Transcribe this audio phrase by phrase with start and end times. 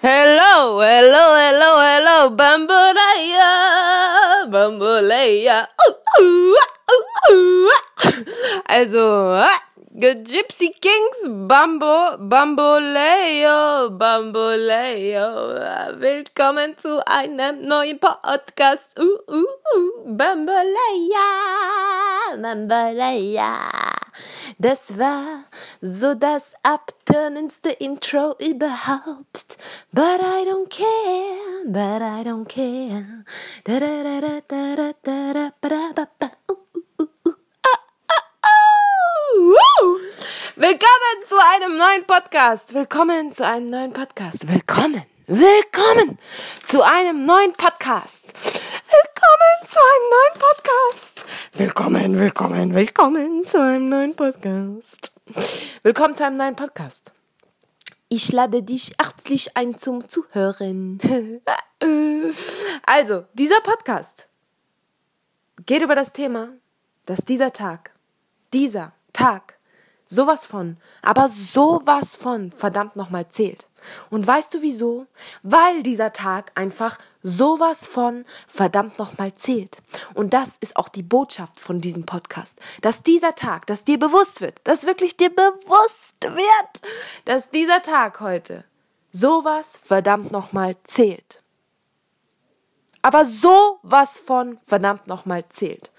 [0.00, 3.52] Hello, hello, hello, hello, Bambolea,
[4.48, 5.68] Bambolea.
[5.76, 6.56] Uh,
[6.88, 7.68] uh, uh.
[8.64, 9.44] Also,
[9.92, 15.52] Gypsy Kings, Bambo, Bamboleo, Bamboleo.
[16.00, 18.98] Willkommen zu einem neuen Podcast.
[18.98, 21.28] Uh, uh, uh, Bambolea,
[22.40, 23.89] Bambolea.
[24.62, 25.44] Das war
[25.80, 29.56] so das abtönendste Intro überhaupt.
[29.90, 33.24] But I don't care, but I don't care.
[33.64, 36.30] Da, da, da, da, da, da, da, da.
[39.34, 39.96] Woo!
[40.56, 42.74] Willkommen zu einem neuen Podcast.
[42.74, 44.46] Willkommen zu einem neuen Podcast.
[44.46, 45.06] Willkommen.
[45.26, 46.18] Willkommen
[46.62, 48.34] zu einem neuen Podcast.
[49.20, 51.24] Willkommen zu einem neuen Podcast.
[51.52, 55.14] Willkommen, willkommen, willkommen zu einem neuen Podcast.
[55.82, 57.12] Willkommen zu einem neuen Podcast.
[58.08, 61.00] Ich lade dich herzlich ein zum Zuhören.
[62.86, 64.28] also, dieser Podcast
[65.66, 66.54] geht über das Thema,
[67.04, 67.90] dass dieser Tag,
[68.54, 69.58] dieser Tag
[70.06, 73.68] sowas von, aber sowas von verdammt nochmal zählt.
[74.10, 75.06] Und weißt du wieso?
[75.42, 79.78] Weil dieser Tag einfach sowas von verdammt nochmal zählt.
[80.14, 82.58] Und das ist auch die Botschaft von diesem Podcast.
[82.80, 86.90] Dass dieser Tag, dass dir bewusst wird, dass wirklich dir bewusst wird,
[87.24, 88.64] dass dieser Tag heute
[89.12, 91.42] sowas verdammt nochmal zählt.
[93.02, 95.90] Aber sowas von verdammt nochmal zählt.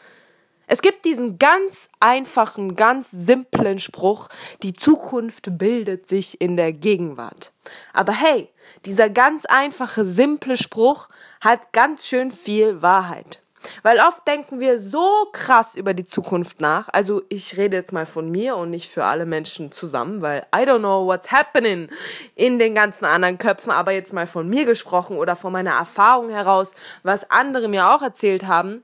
[0.73, 4.29] Es gibt diesen ganz einfachen, ganz simplen Spruch,
[4.63, 7.51] die Zukunft bildet sich in der Gegenwart.
[7.91, 8.47] Aber hey,
[8.85, 11.09] dieser ganz einfache, simple Spruch
[11.41, 13.41] hat ganz schön viel Wahrheit.
[13.83, 16.87] Weil oft denken wir so krass über die Zukunft nach.
[16.93, 20.59] Also ich rede jetzt mal von mir und nicht für alle Menschen zusammen, weil I
[20.59, 21.89] don't know what's happening
[22.35, 26.29] in den ganzen anderen Köpfen, aber jetzt mal von mir gesprochen oder von meiner Erfahrung
[26.29, 28.83] heraus, was andere mir auch erzählt haben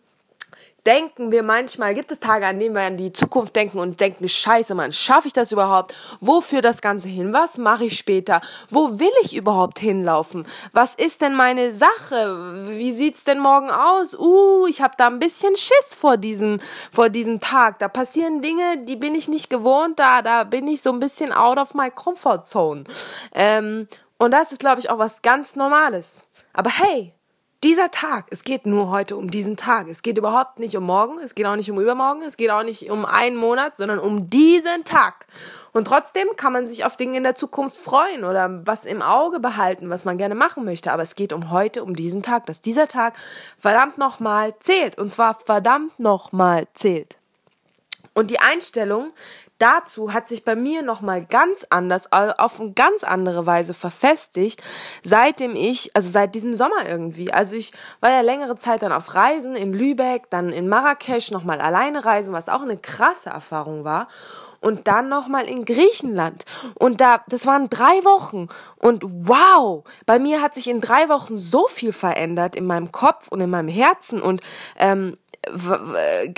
[0.88, 4.30] denken wir manchmal, gibt es Tage, an denen wir an die Zukunft denken und denken,
[4.30, 5.94] scheiße, Mann, schaffe ich das überhaupt?
[6.22, 7.34] Wofür das Ganze hin?
[7.34, 8.40] Was mache ich später?
[8.70, 10.48] Wo will ich überhaupt hinlaufen?
[10.72, 12.70] Was ist denn meine Sache?
[12.70, 14.18] Wie sieht's denn morgen aus?
[14.18, 17.80] Uh, ich habe da ein bisschen Schiss vor diesem, vor diesem Tag.
[17.80, 20.00] Da passieren Dinge, die bin ich nicht gewohnt.
[20.00, 22.86] Da, da bin ich so ein bisschen out of my comfort zone.
[23.34, 26.25] Ähm, und das ist, glaube ich, auch was ganz Normales.
[26.54, 27.14] Aber hey,
[27.67, 29.89] dieser Tag, es geht nur heute um diesen Tag.
[29.89, 32.63] Es geht überhaupt nicht um morgen, es geht auch nicht um übermorgen, es geht auch
[32.63, 35.28] nicht um einen Monat, sondern um diesen Tag.
[35.73, 39.41] Und trotzdem kann man sich auf Dinge in der Zukunft freuen oder was im Auge
[39.41, 40.94] behalten, was man gerne machen möchte.
[40.94, 43.17] Aber es geht um heute, um diesen Tag, dass dieser Tag
[43.57, 44.97] verdammt nochmal zählt.
[44.97, 47.17] Und zwar verdammt nochmal zählt.
[48.13, 49.09] Und die Einstellung,
[49.59, 54.62] dazu hat sich bei mir nochmal ganz anders, auf eine ganz andere Weise verfestigt,
[55.03, 57.31] seitdem ich, also seit diesem Sommer irgendwie.
[57.31, 61.59] Also ich war ja längere Zeit dann auf Reisen in Lübeck, dann in Marrakesch nochmal
[61.62, 64.07] alleine reisen, was auch eine krasse Erfahrung war.
[64.59, 66.44] Und dann nochmal in Griechenland.
[66.74, 68.47] Und da, das waren drei Wochen.
[68.78, 73.28] Und wow, bei mir hat sich in drei Wochen so viel verändert in meinem Kopf
[73.28, 74.19] und in meinem Herzen.
[74.19, 74.41] Und
[74.78, 75.16] ähm,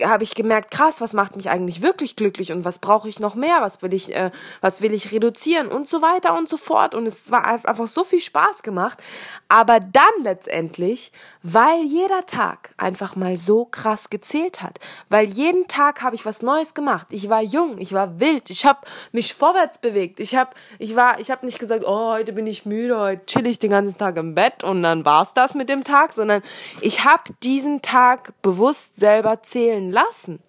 [0.03, 3.35] habe ich gemerkt, krass, was macht mich eigentlich wirklich glücklich und was brauche ich noch
[3.35, 4.31] mehr, was will ich, äh,
[4.61, 6.95] was will ich reduzieren und so weiter und so fort.
[6.95, 9.01] Und es war einfach so viel Spaß gemacht.
[9.47, 14.79] Aber dann letztendlich, weil jeder Tag einfach mal so krass gezählt hat,
[15.09, 17.07] weil jeden Tag habe ich was Neues gemacht.
[17.11, 18.79] Ich war jung, ich war wild, ich habe
[19.13, 20.19] mich vorwärts bewegt.
[20.19, 23.47] Ich habe, ich war, ich habe nicht gesagt, oh, heute bin ich müde, heute chill
[23.47, 26.41] ich den ganzen Tag im Bett und dann war's das mit dem Tag, sondern
[26.81, 30.39] ich habe diesen Tag bewusst selber zählen lassen.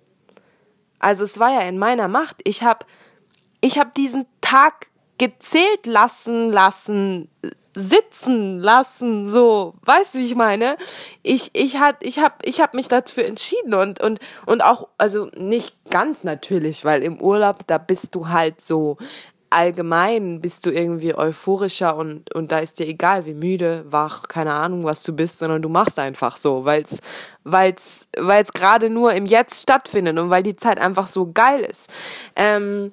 [0.98, 2.40] Also es war ja in meiner Macht.
[2.44, 2.84] Ich habe
[3.60, 7.28] ich hab diesen Tag gezählt lassen lassen
[7.74, 10.76] sitzen lassen so weißt du wie ich meine
[11.22, 15.28] ich ich hat ich habe ich habe mich dafür entschieden und und und auch also
[15.36, 18.96] nicht ganz natürlich weil im Urlaub da bist du halt so
[19.50, 24.54] allgemein bist du irgendwie euphorischer und, und da ist dir egal, wie müde, wach, keine
[24.54, 27.00] Ahnung, was du bist, sondern du machst einfach so, weil's,
[27.42, 31.90] weil's, weil's gerade nur im Jetzt stattfindet und weil die Zeit einfach so geil ist.
[32.36, 32.92] Ähm,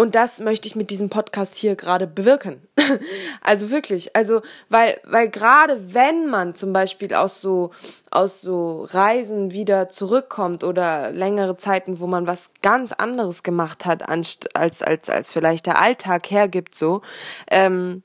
[0.00, 2.66] und das möchte ich mit diesem Podcast hier gerade bewirken.
[3.42, 7.70] also wirklich, also weil weil gerade wenn man zum Beispiel aus so
[8.10, 14.08] aus so Reisen wieder zurückkommt oder längere Zeiten, wo man was ganz anderes gemacht hat
[14.08, 17.02] als als als vielleicht der Alltag hergibt, so
[17.50, 18.02] ähm,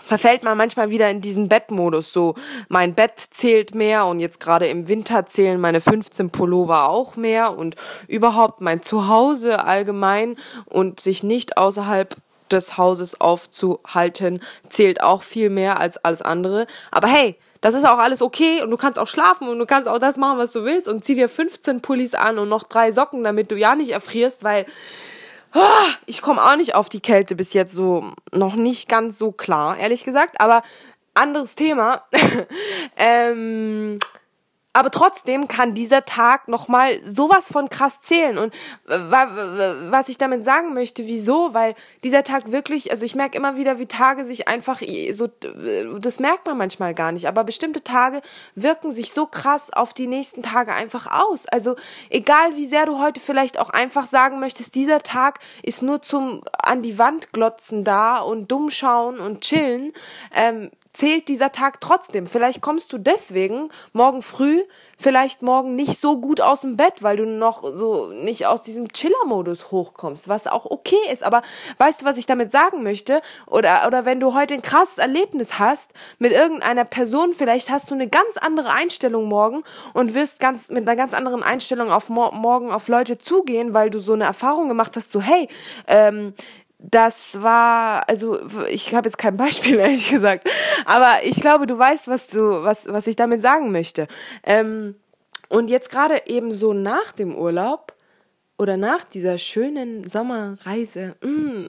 [0.00, 2.12] verfällt man manchmal wieder in diesen Bettmodus.
[2.12, 2.34] So,
[2.68, 7.56] mein Bett zählt mehr und jetzt gerade im Winter zählen meine 15 Pullover auch mehr
[7.56, 7.76] und
[8.08, 10.36] überhaupt mein Zuhause allgemein
[10.66, 12.16] und sich nicht außerhalb
[12.50, 16.66] des Hauses aufzuhalten, zählt auch viel mehr als alles andere.
[16.90, 19.88] Aber hey, das ist auch alles okay und du kannst auch schlafen und du kannst
[19.88, 22.90] auch das machen, was du willst und zieh dir 15 Pullis an und noch drei
[22.90, 24.66] Socken, damit du ja nicht erfrierst, weil
[26.06, 29.78] ich komme auch nicht auf die Kälte bis jetzt so noch nicht ganz so klar,
[29.78, 30.62] ehrlich gesagt, aber
[31.14, 32.04] anderes Thema.
[32.96, 33.98] ähm,
[34.72, 38.38] aber trotzdem kann dieser Tag nochmal sowas von krass zählen.
[38.38, 41.54] Und was ich damit sagen möchte, wieso?
[41.54, 41.74] Weil
[42.04, 44.80] dieser Tag wirklich, also ich merke immer wieder, wie Tage sich einfach
[45.10, 45.28] so,
[45.98, 48.22] das merkt man manchmal gar nicht, aber bestimmte Tage
[48.54, 51.46] wirken sich so krass auf die nächsten Tage einfach aus.
[51.46, 51.74] Also
[52.08, 56.42] egal wie sehr du heute vielleicht auch einfach sagen möchtest, dieser Tag ist nur zum
[56.62, 59.92] an die Wand glotzen da und dumm schauen und chillen,
[60.32, 62.26] ähm, zählt dieser Tag trotzdem.
[62.26, 64.62] Vielleicht kommst du deswegen morgen früh,
[64.98, 68.88] vielleicht morgen nicht so gut aus dem Bett, weil du noch so nicht aus diesem
[68.88, 71.22] Chiller-Modus hochkommst, was auch okay ist.
[71.22, 71.42] Aber
[71.78, 73.22] weißt du, was ich damit sagen möchte?
[73.46, 77.94] Oder, oder wenn du heute ein krasses Erlebnis hast mit irgendeiner Person, vielleicht hast du
[77.94, 79.62] eine ganz andere Einstellung morgen
[79.94, 84.00] und wirst ganz, mit einer ganz anderen Einstellung auf morgen auf Leute zugehen, weil du
[84.00, 85.48] so eine Erfahrung gemacht hast, so, hey,
[85.86, 86.34] ähm,
[86.82, 90.48] das war, also ich habe jetzt kein Beispiel ehrlich gesagt,
[90.84, 94.06] aber ich glaube, du weißt, was du, was, was ich damit sagen möchte.
[94.44, 94.96] Ähm,
[95.48, 97.94] und jetzt gerade eben so nach dem Urlaub
[98.56, 101.66] oder nach dieser schönen Sommerreise, mm, mm,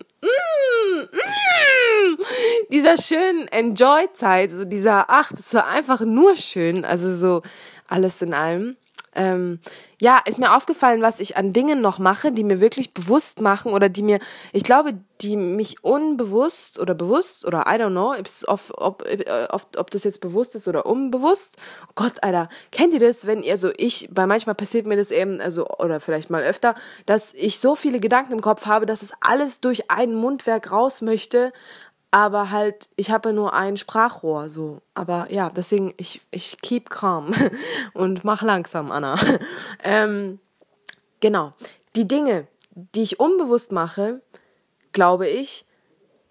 [1.01, 2.17] mm,
[2.71, 7.41] dieser schönen Enjoy-Zeit, so dieser, ach, das war einfach nur schön, also so
[7.87, 8.77] alles in allem
[9.13, 9.59] ähm,
[9.99, 13.73] ja, ist mir aufgefallen, was ich an Dingen noch mache, die mir wirklich bewusst machen
[13.73, 14.19] oder die mir,
[14.53, 18.15] ich glaube, die mich unbewusst oder bewusst oder I don't know,
[18.47, 19.05] ob, ob,
[19.49, 21.57] ob, ob das jetzt bewusst ist oder unbewusst.
[21.89, 25.11] Oh Gott, Alter, kennt ihr das, wenn ihr so, ich, bei manchmal passiert mir das
[25.11, 26.73] eben, also, oder vielleicht mal öfter,
[27.05, 31.01] dass ich so viele Gedanken im Kopf habe, dass es alles durch ein Mundwerk raus
[31.01, 31.51] möchte,
[32.11, 34.81] aber halt, ich habe nur ein Sprachrohr, so.
[34.93, 37.33] Aber ja, deswegen, ich, ich keep calm
[37.93, 39.15] und mach langsam, Anna.
[39.83, 40.39] ähm,
[41.21, 41.53] genau.
[41.95, 44.21] Die Dinge, die ich unbewusst mache,
[44.91, 45.65] glaube ich,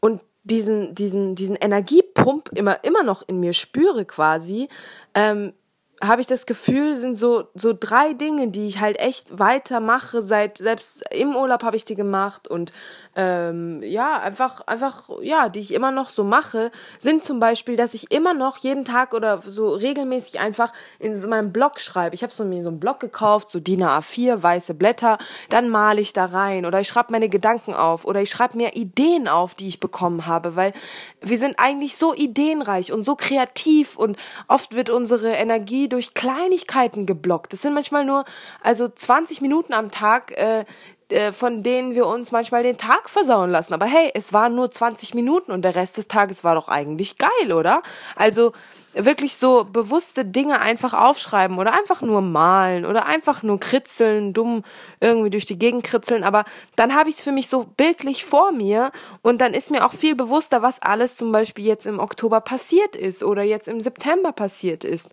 [0.00, 4.68] und diesen, diesen, diesen Energiepump immer, immer noch in mir spüre quasi,
[5.14, 5.54] ähm,
[6.02, 10.22] habe ich das Gefühl, sind so so drei Dinge, die ich halt echt weitermache.
[10.22, 12.72] Seit selbst im Urlaub habe ich die gemacht und
[13.16, 17.92] ähm, ja einfach einfach ja, die ich immer noch so mache, sind zum Beispiel, dass
[17.92, 22.14] ich immer noch jeden Tag oder so regelmäßig einfach in meinem Blog schreibe.
[22.14, 25.18] Ich habe so mir so einen Blog gekauft, so DIN A4 weiße Blätter,
[25.50, 28.74] dann male ich da rein oder ich schreibe meine Gedanken auf oder ich schreibe mir
[28.74, 30.72] Ideen auf, die ich bekommen habe, weil
[31.20, 34.16] wir sind eigentlich so ideenreich und so kreativ und
[34.48, 37.52] oft wird unsere Energie durch Kleinigkeiten geblockt.
[37.52, 38.24] Das sind manchmal nur,
[38.62, 40.64] also 20 Minuten am Tag, äh,
[41.10, 43.74] äh, von denen wir uns manchmal den Tag versauen lassen.
[43.74, 47.18] Aber hey, es waren nur 20 Minuten und der Rest des Tages war doch eigentlich
[47.18, 47.82] geil, oder?
[48.16, 48.52] Also
[48.94, 54.64] wirklich so bewusste Dinge einfach aufschreiben oder einfach nur malen oder einfach nur kritzeln, dumm
[55.00, 56.44] irgendwie durch die Gegend kritzeln, aber
[56.76, 58.90] dann habe ich es für mich so bildlich vor mir
[59.22, 62.96] und dann ist mir auch viel bewusster, was alles zum Beispiel jetzt im Oktober passiert
[62.96, 65.12] ist oder jetzt im September passiert ist.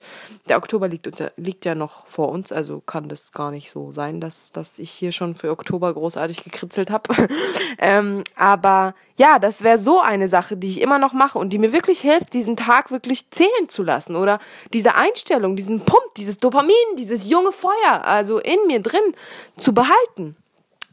[0.50, 3.92] Der Oktober liegt, unter, liegt ja noch vor uns, also kann das gar nicht so
[3.92, 7.28] sein, dass, dass ich hier schon für Oktober großartig gekritzelt habe.
[7.78, 11.58] ähm, aber ja, das wäre so eine Sache, die ich immer noch mache und die
[11.58, 14.40] mir wirklich hilft, diesen Tag wirklich zählen zu lassen oder
[14.74, 19.16] diese Einstellung, diesen Pump, dieses Dopamin, dieses junge Feuer, also in mir drin
[19.58, 20.36] zu behalten.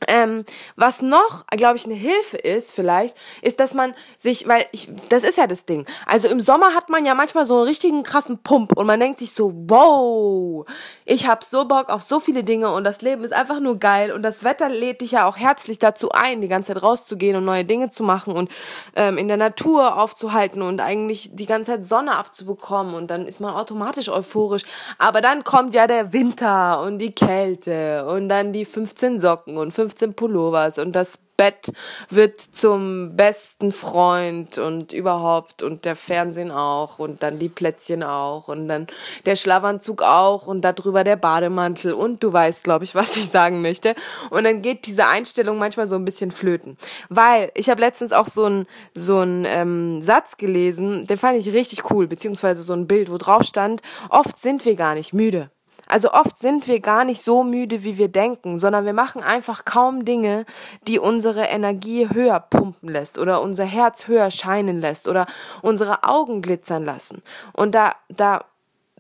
[0.09, 0.45] Ähm,
[0.77, 5.23] was noch, glaube ich, eine Hilfe ist vielleicht, ist, dass man sich, weil ich, das
[5.23, 5.87] ist ja das Ding.
[6.07, 9.19] Also im Sommer hat man ja manchmal so einen richtigen krassen Pump und man denkt
[9.19, 10.67] sich so, wow,
[11.05, 14.13] ich habe so Bock auf so viele Dinge und das Leben ist einfach nur geil
[14.13, 17.45] und das Wetter lädt dich ja auch herzlich dazu ein, die ganze Zeit rauszugehen und
[17.45, 18.51] neue Dinge zu machen und
[18.97, 23.41] ähm, in der Natur aufzuhalten und eigentlich die ganze Zeit Sonne abzubekommen und dann ist
[23.41, 24.63] man automatisch euphorisch.
[24.99, 29.73] Aber dann kommt ja der Winter und die Kälte und dann die 15 Socken und
[29.73, 31.73] 15 15 Pullovers und das Bett
[32.11, 38.47] wird zum besten Freund und überhaupt und der Fernsehen auch und dann die Plätzchen auch
[38.47, 38.87] und dann
[39.27, 43.63] der Schlafanzug auch und darüber der Bademantel und du weißt, glaube ich, was ich sagen
[43.63, 43.97] möchte.
[44.31, 46.77] Und dann geht diese Einstellung manchmal so ein bisschen flöten.
[47.09, 51.53] Weil ich habe letztens auch so einen so einen ähm, Satz gelesen, den fand ich
[51.53, 55.51] richtig cool, beziehungsweise so ein Bild, wo drauf stand, oft sind wir gar nicht müde.
[55.87, 59.65] Also oft sind wir gar nicht so müde, wie wir denken, sondern wir machen einfach
[59.65, 60.47] kaum Dinge,
[60.87, 65.27] die unsere Energie höher pumpen lässt oder unser Herz höher scheinen lässt oder
[65.63, 67.23] unsere Augen glitzern lassen.
[67.53, 68.45] Und da, da,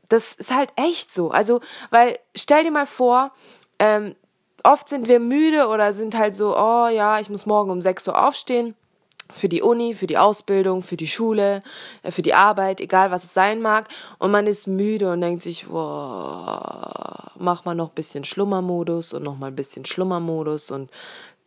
[0.08, 1.30] das ist halt echt so.
[1.30, 1.60] Also,
[1.90, 3.32] weil stell dir mal vor,
[3.78, 4.14] ähm,
[4.62, 8.08] oft sind wir müde oder sind halt so, oh ja, ich muss morgen um 6
[8.08, 8.74] Uhr aufstehen
[9.32, 11.62] für die Uni, für die Ausbildung, für die Schule,
[12.02, 13.88] äh, für die Arbeit, egal was es sein mag.
[14.18, 19.22] Und man ist müde und denkt sich, wow, mach mal noch ein bisschen Schlummermodus und
[19.22, 20.90] noch mal ein bisschen Schlummermodus und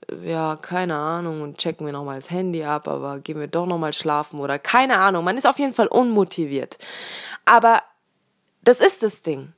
[0.09, 3.65] äh, ja, keine Ahnung, und checken wir nochmal das Handy ab, aber gehen wir doch
[3.65, 5.23] nochmal schlafen oder keine Ahnung.
[5.23, 6.77] Man ist auf jeden Fall unmotiviert.
[7.45, 7.81] Aber
[8.63, 9.53] das ist das Ding.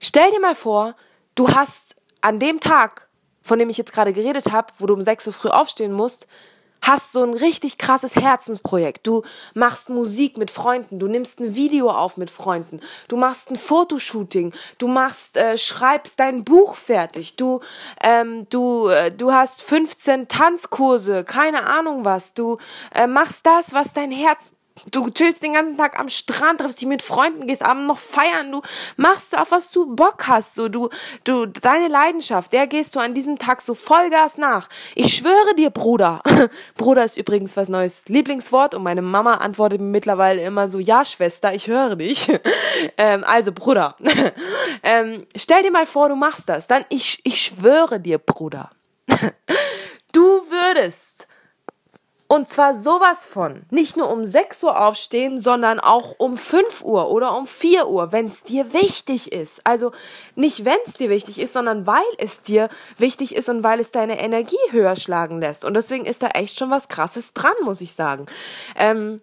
[0.00, 0.94] Stell dir mal vor,
[1.34, 3.08] du hast an dem Tag,
[3.42, 6.26] von dem ich jetzt gerade geredet habe, wo du um 6 Uhr früh aufstehen musst,
[6.86, 9.06] hast so ein richtig krasses Herzensprojekt.
[9.06, 9.22] Du
[9.54, 14.52] machst Musik mit Freunden, du nimmst ein Video auf mit Freunden, du machst ein Fotoshooting,
[14.78, 17.60] du machst, äh, schreibst dein Buch fertig, du,
[18.02, 22.58] ähm, du, äh, du hast 15 Tanzkurse, keine Ahnung was, du
[22.94, 24.55] äh, machst das, was dein Herz
[24.92, 28.52] Du chillst den ganzen Tag am Strand, triffst dich mit Freunden, gehst abends noch feiern,
[28.52, 28.62] du
[28.96, 30.90] machst auf was du Bock hast, so du,
[31.24, 34.68] du, deine Leidenschaft, der gehst du an diesem Tag so Vollgas nach.
[34.94, 36.22] Ich schwöre dir, Bruder.
[36.76, 41.04] Bruder ist übrigens was neues Lieblingswort und meine Mama antwortet mir mittlerweile immer so, ja,
[41.04, 42.28] Schwester, ich höre dich.
[42.98, 43.96] ähm, also, Bruder.
[44.82, 46.66] ähm, stell dir mal vor, du machst das.
[46.66, 48.70] Dann, ich, ich schwöre dir, Bruder.
[50.12, 51.28] du würdest
[52.28, 53.62] und zwar sowas von.
[53.70, 58.10] Nicht nur um 6 Uhr aufstehen, sondern auch um 5 Uhr oder um 4 Uhr,
[58.10, 59.60] wenn es dir wichtig ist.
[59.64, 59.92] Also
[60.34, 62.68] nicht wenn es dir wichtig ist, sondern weil es dir
[62.98, 65.64] wichtig ist und weil es deine Energie höher schlagen lässt.
[65.64, 68.26] Und deswegen ist da echt schon was Krasses dran, muss ich sagen.
[68.74, 69.20] Ähm,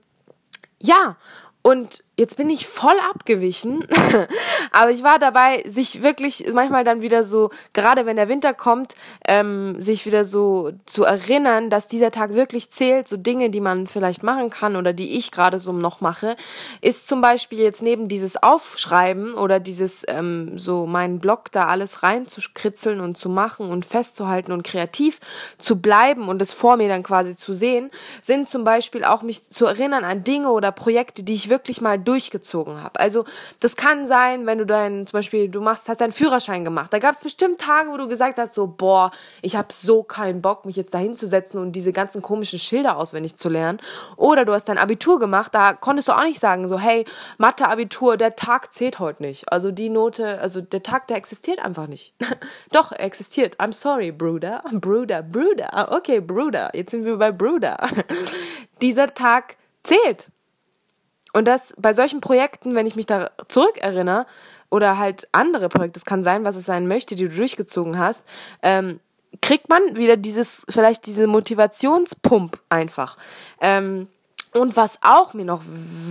[0.79, 1.17] ja,
[1.61, 3.87] und jetzt bin ich voll abgewichen,
[4.71, 8.93] aber ich war dabei, sich wirklich manchmal dann wieder so, gerade wenn der Winter kommt,
[9.27, 13.87] ähm, sich wieder so zu erinnern, dass dieser Tag wirklich zählt, so Dinge, die man
[13.87, 16.35] vielleicht machen kann oder die ich gerade so noch mache,
[16.81, 22.03] ist zum Beispiel jetzt neben dieses Aufschreiben oder dieses ähm, so meinen Blog da alles
[22.03, 25.19] reinzukritzeln und zu machen und festzuhalten und kreativ
[25.57, 27.89] zu bleiben und es vor mir dann quasi zu sehen,
[28.21, 32.02] sind zum Beispiel auch mich zu erinnern an Dinge oder Projekte, die ich wirklich mal
[32.03, 32.99] durchgezogen habe.
[32.99, 33.25] Also
[33.59, 36.93] das kann sein, wenn du deinen, zum Beispiel, du machst, hast deinen Führerschein gemacht.
[36.93, 40.41] Da gab es bestimmt Tage, wo du gesagt hast, so, boah, ich habe so keinen
[40.41, 43.79] Bock, mich jetzt da hinzusetzen und diese ganzen komischen Schilder auswendig zu lernen.
[44.17, 47.05] Oder du hast dein Abitur gemacht, da konntest du auch nicht sagen, so, hey,
[47.37, 49.51] Mathe-Abitur, der Tag zählt heute nicht.
[49.51, 52.13] Also die Note, also der Tag, der existiert einfach nicht.
[52.71, 53.59] Doch, er existiert.
[53.59, 54.63] I'm sorry, Bruder.
[54.71, 55.89] Bruder, Bruder.
[55.91, 56.71] Okay, Bruder.
[56.73, 57.77] Jetzt sind wir bei Bruder.
[58.81, 60.27] Dieser Tag zählt.
[61.33, 64.25] Und das bei solchen Projekten, wenn ich mich da zurückerinnere,
[64.73, 68.25] oder halt andere Projekte, es kann sein, was es sein möchte, die du durchgezogen hast,
[68.63, 68.99] ähm,
[69.39, 73.17] kriegt man wieder dieses, vielleicht diese Motivationspump einfach.
[73.61, 74.07] Ähm,
[74.53, 75.61] und was auch mir noch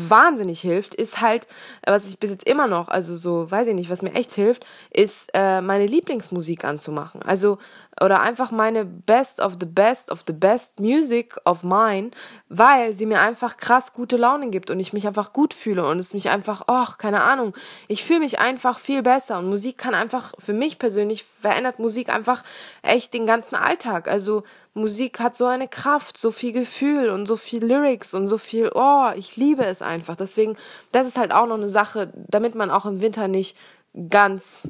[0.09, 1.49] wahnsinnig hilft, ist halt,
[1.85, 4.65] was ich bis jetzt immer noch, also so, weiß ich nicht, was mir echt hilft,
[4.91, 7.23] ist äh, meine Lieblingsmusik anzumachen.
[7.23, 7.59] Also
[8.01, 12.11] oder einfach meine Best of the Best of the Best Music of mine,
[12.49, 15.99] weil sie mir einfach krass gute Laune gibt und ich mich einfach gut fühle und
[15.99, 17.55] es mich einfach, ach, keine Ahnung,
[17.89, 22.09] ich fühle mich einfach viel besser und Musik kann einfach, für mich persönlich verändert Musik
[22.09, 22.43] einfach
[22.83, 24.09] echt den ganzen Alltag.
[24.09, 24.43] Also
[24.75, 28.71] Musik hat so eine Kraft, so viel Gefühl und so viel Lyrics und so viel,
[28.75, 30.17] oh, ich liebe es einfach.
[30.17, 30.57] Deswegen,
[30.93, 33.57] das ist halt auch noch eine Sache, damit man auch im Winter nicht
[34.09, 34.69] ganz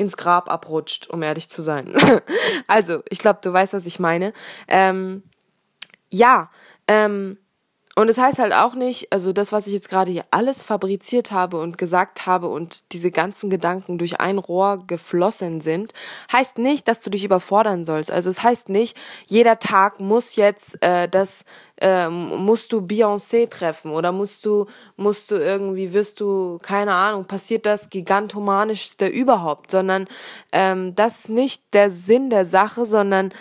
[0.00, 1.94] ins Grab abrutscht, um ehrlich zu sein.
[2.66, 4.32] also, ich glaube, du weißt, was ich meine.
[4.66, 5.22] Ähm,
[6.08, 6.50] ja,
[6.88, 7.36] ähm,
[7.96, 10.62] und es das heißt halt auch nicht, also das, was ich jetzt gerade hier alles
[10.62, 15.92] fabriziert habe und gesagt habe und diese ganzen Gedanken durch ein Rohr geflossen sind,
[16.32, 18.10] heißt nicht, dass du dich überfordern sollst.
[18.10, 21.44] Also es heißt nicht, jeder Tag muss jetzt äh, das
[21.80, 27.24] ähm, musst du Beyoncé treffen oder musst du, musst du irgendwie, wirst du, keine Ahnung,
[27.24, 30.06] passiert das gigantomanischste überhaupt, sondern
[30.52, 33.32] ähm, das ist nicht der Sinn der Sache, sondern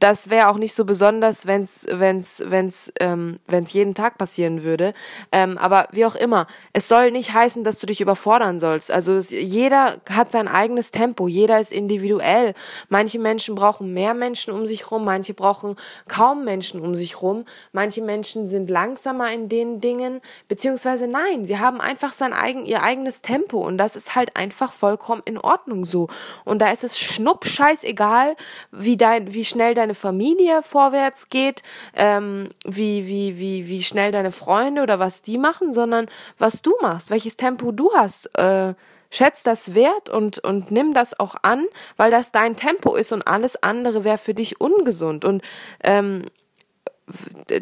[0.00, 4.92] das wäre auch nicht so besonders, wenn's, wenn's, wenn's, ähm, wenn's jeden Tag passieren würde.
[5.32, 8.90] Ähm, aber wie auch immer, es soll nicht heißen, dass du dich überfordern sollst.
[8.90, 12.54] Also es, jeder hat sein eigenes Tempo, jeder ist individuell.
[12.88, 15.76] Manche Menschen brauchen mehr Menschen um sich rum, manche brauchen
[16.08, 17.44] kaum Menschen um sich rum.
[17.72, 22.64] Manche Manche Menschen sind langsamer in den Dingen, beziehungsweise nein, sie haben einfach sein eigen,
[22.64, 26.08] ihr eigenes Tempo und das ist halt einfach vollkommen in Ordnung so.
[26.46, 28.36] Und da ist es schnuppscheiß egal,
[28.72, 31.62] wie dein, wie schnell deine Familie vorwärts geht,
[31.94, 36.06] ähm, wie, wie, wie, wie schnell deine Freunde oder was die machen, sondern
[36.38, 38.30] was du machst, welches Tempo du hast.
[38.38, 38.72] Äh,
[39.10, 41.66] schätz das wert und, und nimm das auch an,
[41.98, 45.26] weil das dein Tempo ist und alles andere wäre für dich ungesund.
[45.26, 45.42] Und
[45.82, 46.22] ähm,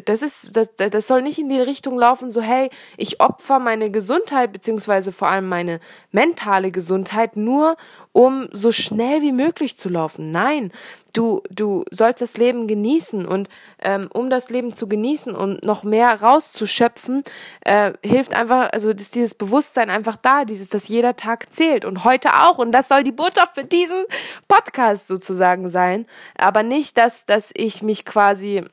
[0.05, 3.91] das ist, das, das soll nicht in die Richtung laufen, so, hey, ich opfer meine
[3.91, 5.81] Gesundheit, beziehungsweise vor allem meine
[6.11, 7.75] mentale Gesundheit nur,
[8.13, 10.31] um so schnell wie möglich zu laufen.
[10.31, 10.71] Nein,
[11.13, 13.49] du, du sollst das Leben genießen und
[13.81, 17.23] ähm, um das Leben zu genießen und noch mehr rauszuschöpfen,
[17.61, 22.05] äh, hilft einfach, also ist dieses Bewusstsein einfach da, dieses, dass jeder Tag zählt und
[22.05, 24.05] heute auch und das soll die Botschaft für diesen
[24.47, 26.05] Podcast sozusagen sein,
[26.37, 28.63] aber nicht, dass, dass ich mich quasi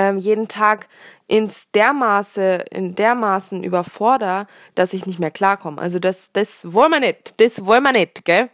[0.00, 0.88] ähm, jeden Tag
[1.26, 5.80] ins dermaße, in dermaßen überforder, dass ich nicht mehr klarkomme.
[5.80, 8.48] Also das, das wollen wir nicht, das wollen wir nicht, gell?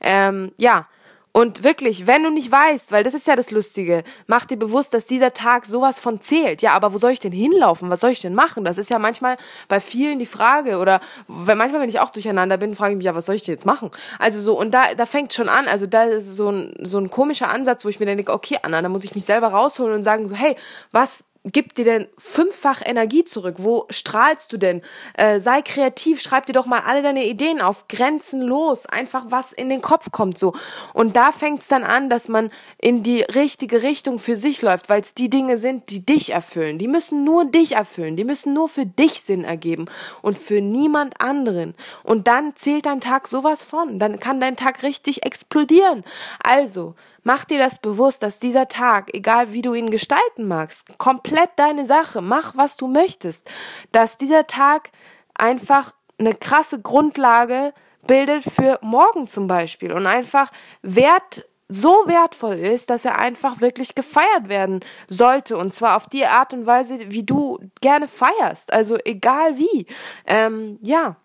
[0.00, 0.86] Ähm, ja.
[1.34, 4.92] Und wirklich, wenn du nicht weißt, weil das ist ja das Lustige, mach dir bewusst,
[4.92, 6.60] dass dieser Tag sowas von zählt.
[6.60, 7.88] Ja, aber wo soll ich denn hinlaufen?
[7.88, 8.64] Was soll ich denn machen?
[8.64, 9.36] Das ist ja manchmal
[9.66, 10.76] bei vielen die Frage.
[10.76, 13.44] Oder wenn, manchmal, wenn ich auch durcheinander bin, frage ich mich, ja, was soll ich
[13.44, 13.90] denn jetzt machen?
[14.18, 15.68] Also so, und da, da fängt schon an.
[15.68, 18.58] Also da ist so ein, so ein komischer Ansatz, wo ich mir dann denke, okay,
[18.62, 20.54] Anna, da muss ich mich selber rausholen und sagen so, hey,
[20.90, 23.56] was gibt dir denn fünffach Energie zurück?
[23.58, 24.82] Wo strahlst du denn?
[25.14, 29.68] Äh, sei kreativ, schreib dir doch mal alle deine Ideen auf, grenzenlos, einfach was in
[29.68, 30.54] den Kopf kommt so.
[30.94, 35.00] Und da fängt's dann an, dass man in die richtige Richtung für sich läuft, weil
[35.00, 36.78] es die Dinge sind, die dich erfüllen.
[36.78, 39.86] Die müssen nur dich erfüllen, die müssen nur für dich Sinn ergeben
[40.22, 41.74] und für niemand anderen.
[42.04, 46.04] Und dann zählt dein Tag sowas von, dann kann dein Tag richtig explodieren.
[46.42, 46.94] Also,
[47.24, 51.86] Mach dir das bewusst, dass dieser Tag, egal wie du ihn gestalten magst, komplett deine
[51.86, 53.50] Sache, mach was du möchtest,
[53.92, 54.90] dass dieser Tag
[55.34, 57.72] einfach eine krasse Grundlage
[58.06, 60.50] bildet für morgen zum Beispiel und einfach
[60.82, 66.26] wert so wertvoll ist, dass er einfach wirklich gefeiert werden sollte und zwar auf die
[66.26, 69.86] Art und Weise, wie du gerne feierst, also egal wie.
[70.26, 71.16] Ähm, ja.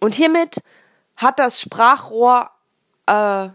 [0.00, 0.60] Und hiermit
[1.16, 2.50] hat das Sprachrohr
[3.06, 3.50] äh,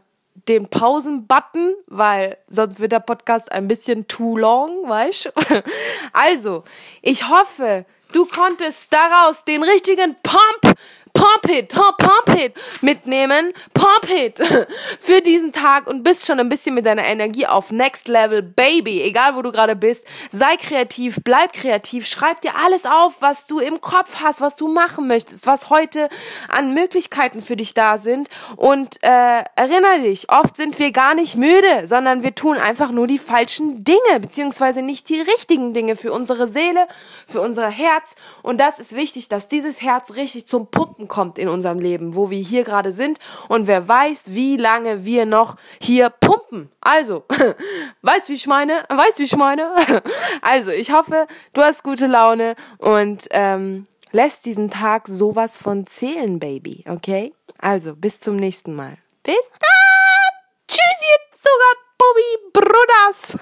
[0.47, 5.31] den Pausen-Button, weil sonst wird der Podcast ein bisschen too long, weißt
[6.13, 6.63] Also,
[7.01, 7.85] ich hoffe,
[8.15, 10.77] du konntest daraus den richtigen Pump
[11.15, 14.37] Pump it, pump it mitnehmen, pump it
[14.99, 19.01] für diesen Tag und bist schon ein bisschen mit deiner Energie auf Next Level, Baby.
[19.01, 23.59] Egal wo du gerade bist, sei kreativ, bleib kreativ, schreib dir alles auf, was du
[23.59, 26.09] im Kopf hast, was du machen möchtest, was heute
[26.49, 31.37] an Möglichkeiten für dich da sind und äh, erinnere dich, oft sind wir gar nicht
[31.37, 36.11] müde, sondern wir tun einfach nur die falschen Dinge, beziehungsweise nicht die richtigen Dinge für
[36.11, 36.87] unsere Seele,
[37.25, 38.04] für unser Herz
[38.43, 42.29] und das ist wichtig, dass dieses Herz richtig zum Pumpen kommt in unserem Leben, wo
[42.29, 46.69] wir hier gerade sind und wer weiß, wie lange wir noch hier pumpen.
[46.81, 47.23] Also,
[48.01, 48.83] weißt wie ich meine?
[48.89, 49.73] Weißt wie ich meine?
[50.41, 56.39] Also, ich hoffe, du hast gute Laune und ähm, lässt diesen Tag sowas von zählen,
[56.39, 57.33] Baby, okay?
[57.57, 58.97] Also, bis zum nächsten Mal.
[59.23, 60.35] Bis dann!
[60.67, 63.37] Tschüss, ihr Zuckerbubbi Bruders!